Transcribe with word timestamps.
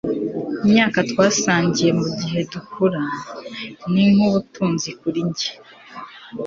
imyaka 0.65 0.97
twasangiye 1.09 1.91
mugihe 1.99 2.39
dukura 2.53 3.01
ni 3.91 4.03
nkubutunzi 4.13 4.89
kuri 4.99 5.19
njye 5.29 5.51